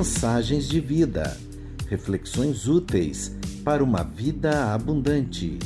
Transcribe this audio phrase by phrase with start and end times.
[0.00, 1.36] mensagens de vida,
[1.86, 5.58] reflexões úteis para uma vida abundante.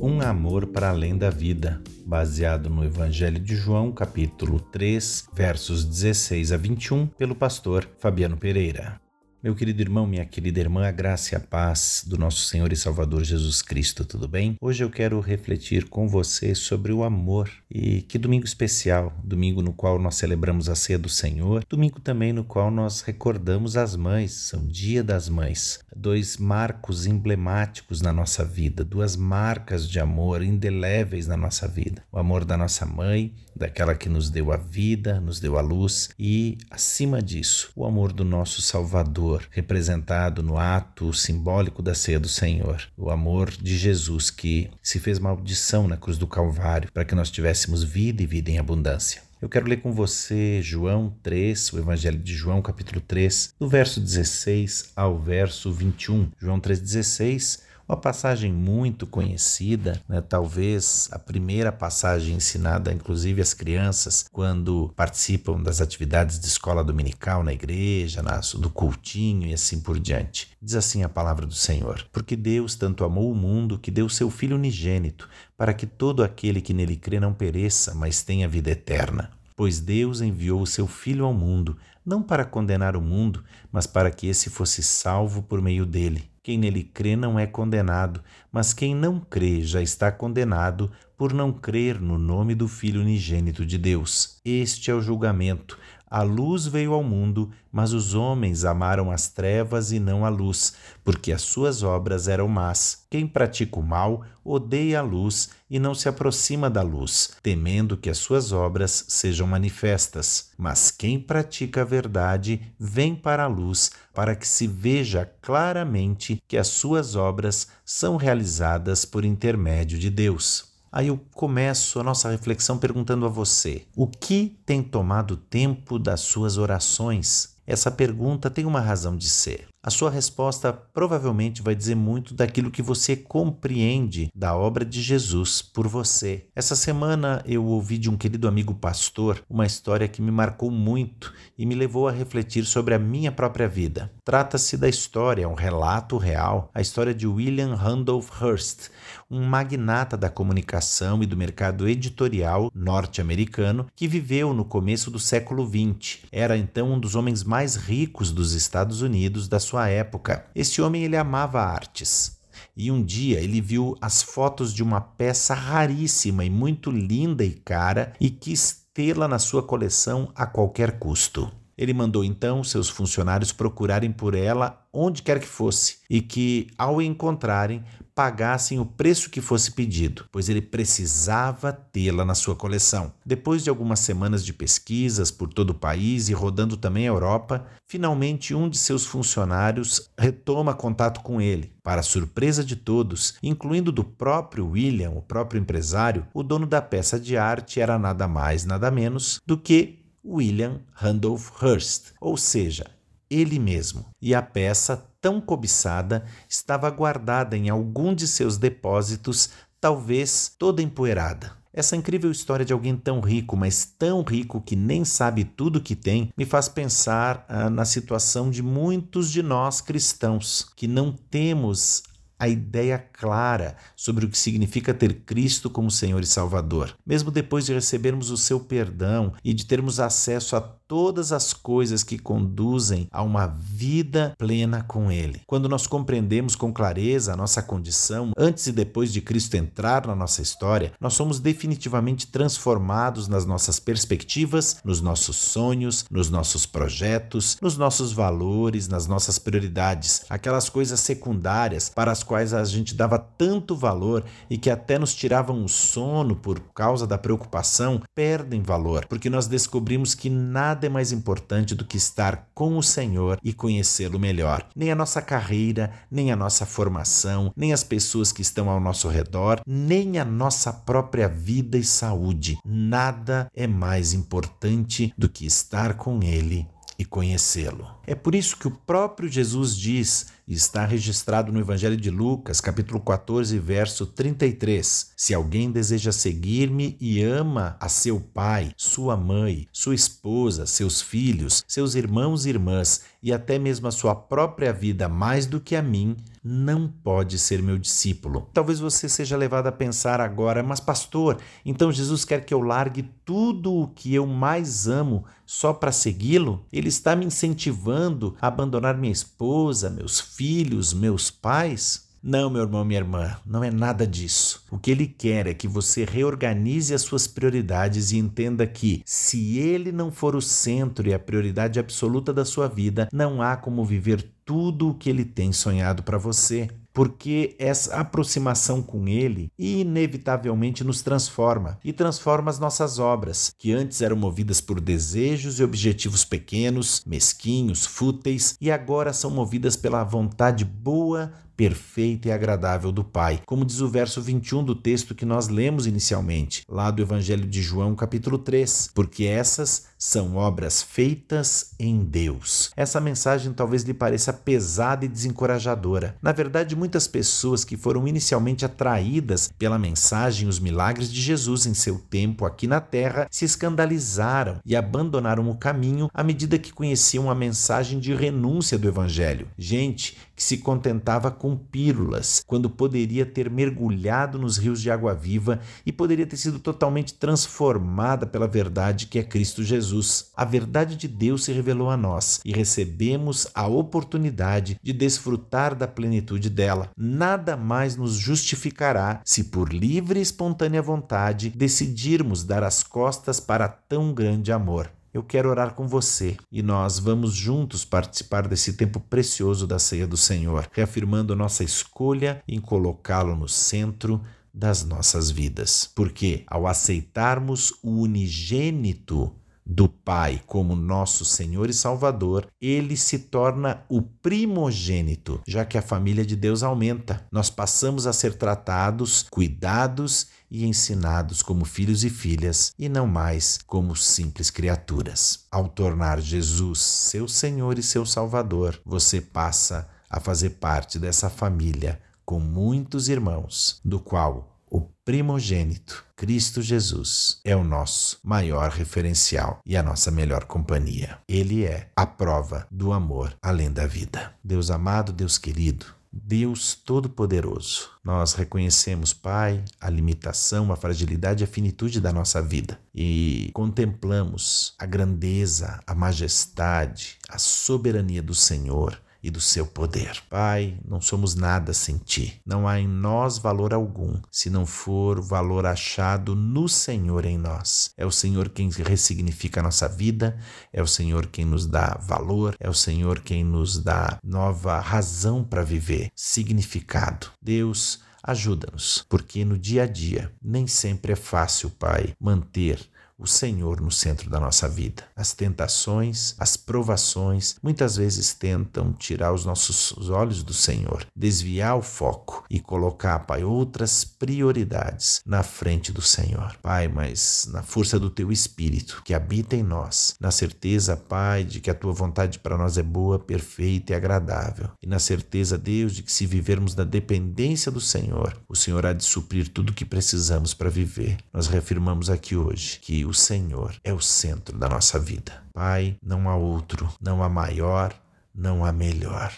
[0.00, 6.52] Um amor para além da vida, baseado no Evangelho de João, capítulo 3, versos 16
[6.52, 9.01] a 21, pelo pastor Fabiano Pereira.
[9.42, 12.76] Meu querido irmão, minha querida irmã, a graça e a paz do nosso Senhor e
[12.76, 14.54] Salvador Jesus Cristo, tudo bem?
[14.60, 17.50] Hoje eu quero refletir com você sobre o amor.
[17.68, 22.32] E que domingo especial, domingo no qual nós celebramos a ceia do Senhor, domingo também
[22.32, 28.44] no qual nós recordamos as mães, são Dia das Mães, dois marcos emblemáticos na nossa
[28.44, 32.04] vida, duas marcas de amor indeléveis na nossa vida.
[32.12, 36.10] O amor da nossa mãe, daquela que nos deu a vida, nos deu a luz
[36.16, 42.20] e, acima disso, o amor do nosso Salvador amor representado no ato simbólico da ceia
[42.20, 47.04] do Senhor, o amor de Jesus que se fez maldição na cruz do Calvário para
[47.04, 49.22] que nós tivéssemos vida e vida em abundância.
[49.40, 54.00] Eu quero ler com você João 3, o Evangelho de João, capítulo 3, do verso
[54.00, 56.30] 16 ao verso 21.
[56.38, 60.20] João 3,16 uma passagem muito conhecida, né?
[60.20, 67.42] talvez a primeira passagem ensinada, inclusive às crianças, quando participam das atividades de escola dominical
[67.42, 68.22] na igreja,
[68.58, 70.50] do cultinho e assim por diante.
[70.60, 74.30] Diz assim a palavra do Senhor: Porque Deus tanto amou o mundo que deu seu
[74.30, 79.30] Filho unigênito, para que todo aquele que nele crê não pereça, mas tenha vida eterna.
[79.56, 84.10] Pois Deus enviou o seu Filho ao mundo, não para condenar o mundo, mas para
[84.10, 86.31] que esse fosse salvo por meio dele.
[86.44, 91.52] Quem nele crê não é condenado, mas quem não crê já está condenado por não
[91.52, 94.40] crer no nome do Filho unigênito de Deus.
[94.44, 95.78] Este é o julgamento.
[96.14, 100.74] A luz veio ao mundo, mas os homens amaram as trevas e não a luz,
[101.02, 103.06] porque as suas obras eram más.
[103.08, 108.10] Quem pratica o mal odeia a luz e não se aproxima da luz, temendo que
[108.10, 110.50] as suas obras sejam manifestas.
[110.58, 116.58] Mas quem pratica a verdade vem para a luz, para que se veja claramente que
[116.58, 120.71] as suas obras são realizadas por intermédio de Deus.
[120.92, 126.20] Aí eu começo a nossa reflexão perguntando a você: o que tem tomado tempo das
[126.20, 127.56] suas orações?
[127.66, 129.71] Essa pergunta tem uma razão de ser.
[129.84, 135.60] A sua resposta provavelmente vai dizer muito daquilo que você compreende da obra de Jesus
[135.60, 136.46] por você.
[136.54, 141.34] Essa semana eu ouvi de um querido amigo pastor uma história que me marcou muito
[141.58, 144.08] e me levou a refletir sobre a minha própria vida.
[144.24, 148.88] Trata-se da história, um relato real, a história de William Randolph Hearst,
[149.28, 155.66] um magnata da comunicação e do mercado editorial norte-americano que viveu no começo do século
[155.66, 156.20] XX.
[156.30, 160.44] Era então um dos homens mais ricos dos Estados Unidos da sua sua época.
[160.54, 162.38] Este homem ele amava artes.
[162.76, 167.52] E um dia ele viu as fotos de uma peça raríssima e muito linda e
[167.52, 171.50] cara e quis tê-la na sua coleção a qualquer custo.
[171.76, 177.00] Ele mandou então seus funcionários procurarem por ela onde quer que fosse e que, ao
[177.00, 177.82] encontrarem,
[178.14, 183.12] pagassem o preço que fosse pedido, pois ele precisava tê-la na sua coleção.
[183.24, 187.66] Depois de algumas semanas de pesquisas por todo o país e rodando também a Europa,
[187.88, 191.72] finalmente um de seus funcionários retoma contato com ele.
[191.82, 197.18] Para surpresa de todos, incluindo do próprio William, o próprio empresário, o dono da peça
[197.18, 202.86] de arte era nada mais, nada menos do que William Randolph Hearst, ou seja,
[203.28, 204.06] ele mesmo.
[204.20, 209.50] E a peça tão cobiçada estava guardada em algum de seus depósitos,
[209.80, 211.52] talvez toda empoeirada.
[211.72, 215.96] Essa incrível história de alguém tão rico, mas tão rico que nem sabe tudo que
[215.96, 222.02] tem, me faz pensar ah, na situação de muitos de nós cristãos, que não temos
[222.42, 226.92] a ideia clara sobre o que significa ter Cristo como Senhor e Salvador.
[227.06, 230.60] Mesmo depois de recebermos o seu perdão e de termos acesso a
[230.92, 235.40] todas as coisas que conduzem a uma vida plena com Ele.
[235.46, 240.14] Quando nós compreendemos com clareza a nossa condição antes e depois de Cristo entrar na
[240.14, 247.56] nossa história, nós somos definitivamente transformados nas nossas perspectivas, nos nossos sonhos, nos nossos projetos,
[247.62, 253.18] nos nossos valores, nas nossas prioridades, aquelas coisas secundárias para as quais a gente dava
[253.18, 259.06] tanto valor e que até nos tiravam o sono por causa da preocupação, perdem valor,
[259.06, 263.38] porque nós descobrimos que nada nada é mais importante do que estar com o Senhor
[263.42, 264.66] e conhecê-lo melhor.
[264.74, 269.08] Nem a nossa carreira, nem a nossa formação, nem as pessoas que estão ao nosso
[269.08, 272.58] redor, nem a nossa própria vida e saúde.
[272.64, 276.66] Nada é mais importante do que estar com Ele
[276.98, 277.86] e conhecê-lo.
[278.06, 282.60] É por isso que o próprio Jesus diz, e está registrado no Evangelho de Lucas,
[282.60, 289.68] capítulo 14, verso 33: Se alguém deseja seguir-me e ama a seu pai, sua mãe,
[289.72, 295.08] sua esposa, seus filhos, seus irmãos e irmãs e até mesmo a sua própria vida
[295.08, 298.48] mais do que a mim, não pode ser meu discípulo.
[298.52, 303.08] Talvez você seja levado a pensar agora, mas pastor, então Jesus quer que eu largue
[303.24, 306.64] tudo o que eu mais amo só para segui-lo?
[306.72, 307.91] Ele está me incentivando
[308.40, 312.10] a abandonar minha esposa, meus filhos, meus pais?
[312.24, 314.64] Não, meu irmão, minha irmã, não é nada disso.
[314.70, 319.58] O que ele quer é que você reorganize as suas prioridades e entenda que, se
[319.58, 323.84] ele não for o centro e a prioridade absoluta da sua vida, não há como
[323.84, 330.84] viver tudo o que ele tem sonhado para você porque essa aproximação com Ele inevitavelmente
[330.84, 336.24] nos transforma e transforma as nossas obras, que antes eram movidas por desejos e objetivos
[336.24, 343.40] pequenos, mesquinhos, fúteis, e agora são movidas pela vontade boa, perfeita e agradável do Pai,
[343.46, 347.62] como diz o verso 21 do texto que nós lemos inicialmente, lá do Evangelho de
[347.62, 352.72] João, capítulo 3, porque essas são obras feitas em Deus.
[352.76, 356.16] Essa mensagem talvez lhe pareça pesada e desencorajadora.
[356.20, 361.66] Na verdade, muitas pessoas que foram inicialmente atraídas pela mensagem e os milagres de Jesus
[361.66, 366.72] em seu tempo aqui na terra se escandalizaram e abandonaram o caminho à medida que
[366.72, 369.46] conheciam a mensagem de renúncia do Evangelho.
[369.56, 375.60] Gente que se contentava com pílulas, quando poderia ter mergulhado nos rios de água viva
[375.86, 380.32] e poderia ter sido totalmente transformada pela verdade que é Cristo Jesus.
[380.36, 385.86] A verdade de Deus se revelou a nós e recebemos a oportunidade de desfrutar da
[385.86, 386.90] plenitude dela.
[386.96, 393.68] Nada mais nos justificará se, por livre e espontânea vontade, decidirmos dar as costas para
[393.68, 398.98] tão grande amor eu quero orar com você e nós vamos juntos participar desse tempo
[398.98, 404.22] precioso da ceia do Senhor, reafirmando nossa escolha em colocá-lo no centro
[404.54, 405.90] das nossas vidas.
[405.94, 413.84] Porque ao aceitarmos o unigênito do Pai como nosso Senhor e Salvador, ele se torna
[413.88, 417.26] o primogênito, já que a família de Deus aumenta.
[417.30, 423.58] Nós passamos a ser tratados, cuidados e ensinados como filhos e filhas e não mais
[423.66, 425.46] como simples criaturas.
[425.50, 431.98] Ao tornar Jesus seu Senhor e seu Salvador, você passa a fazer parte dessa família
[432.24, 439.76] com muitos irmãos, do qual o primogênito, Cristo Jesus, é o nosso maior referencial e
[439.76, 441.18] a nossa melhor companhia.
[441.28, 444.34] Ele é a prova do amor além da vida.
[444.42, 451.48] Deus amado, Deus querido, Deus Todo-Poderoso, nós reconhecemos, Pai, a limitação, a fragilidade e a
[451.48, 459.30] finitude da nossa vida e contemplamos a grandeza, a majestade, a soberania do Senhor e
[459.30, 460.22] do seu poder.
[460.28, 462.40] Pai, não somos nada sem ti.
[462.44, 467.90] Não há em nós valor algum, se não for valor achado no Senhor em nós.
[467.96, 470.38] É o Senhor quem ressignifica a nossa vida,
[470.72, 475.44] é o Senhor quem nos dá valor, é o Senhor quem nos dá nova razão
[475.44, 477.28] para viver, significado.
[477.40, 482.80] Deus, ajuda-nos, porque no dia a dia nem sempre é fácil, Pai, manter
[483.22, 485.04] o Senhor no centro da nossa vida.
[485.14, 491.82] As tentações, as provações, muitas vezes tentam tirar os nossos olhos do Senhor, desviar o
[491.82, 496.56] foco e colocar, Pai, outras prioridades na frente do Senhor.
[496.60, 501.60] Pai, mas na força do teu Espírito que habita em nós, na certeza, Pai, de
[501.60, 505.94] que a tua vontade para nós é boa, perfeita e agradável, e na certeza, Deus,
[505.94, 509.74] de que se vivermos da dependência do Senhor, o Senhor há de suprir tudo o
[509.74, 511.18] que precisamos para viver.
[511.32, 515.44] Nós reafirmamos aqui hoje que o o Senhor é o centro da nossa vida.
[515.52, 517.94] Pai, não há outro, não há maior,
[518.34, 519.30] não há melhor,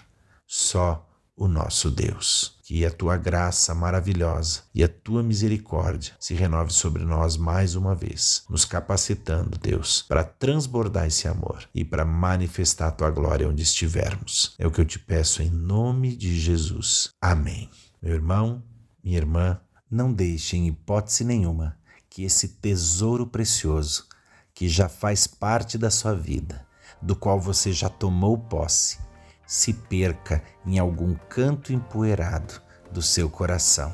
[0.47, 1.04] só
[1.37, 2.57] o nosso Deus.
[2.62, 7.97] Que a tua graça maravilhosa e a tua misericórdia se renove sobre nós mais uma
[7.97, 13.64] vez, nos capacitando, Deus, para transbordar esse amor e para manifestar a tua glória onde
[13.64, 14.54] estivermos.
[14.57, 17.11] É o que eu te peço em nome de Jesus.
[17.21, 17.69] Amém.
[18.00, 18.62] Meu irmão,
[19.02, 21.76] minha irmã, não deixe em hipótese nenhuma
[22.14, 24.06] que esse tesouro precioso,
[24.54, 26.64] que já faz parte da sua vida,
[27.02, 29.00] do qual você já tomou posse,
[29.44, 33.92] se perca em algum canto empoeirado do seu coração.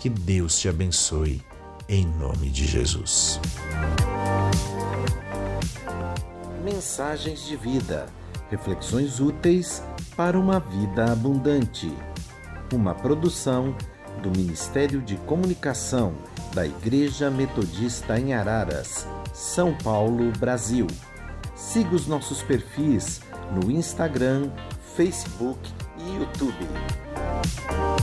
[0.00, 1.44] Que Deus te abençoe,
[1.88, 3.38] em nome de Jesus.
[6.64, 8.08] Mensagens de vida,
[8.50, 9.80] reflexões úteis
[10.16, 11.96] para uma vida abundante.
[12.72, 13.76] Uma produção
[14.22, 16.14] do Ministério de Comunicação
[16.54, 20.86] da Igreja Metodista em Araras, São Paulo, Brasil.
[21.54, 23.20] Siga os nossos perfis
[23.52, 24.50] no Instagram,
[24.96, 25.58] Facebook
[25.98, 27.93] e YouTube.